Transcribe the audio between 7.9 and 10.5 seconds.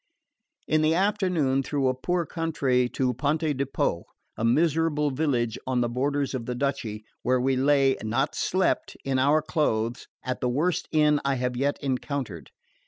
not slept, in our clothes, at the